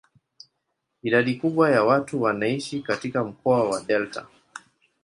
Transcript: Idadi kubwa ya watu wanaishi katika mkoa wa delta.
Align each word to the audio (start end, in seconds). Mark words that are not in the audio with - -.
Idadi 1.03 1.35
kubwa 1.35 1.71
ya 1.71 1.83
watu 1.83 2.21
wanaishi 2.21 2.81
katika 2.81 3.23
mkoa 3.23 3.69
wa 3.69 3.81
delta. 3.81 4.27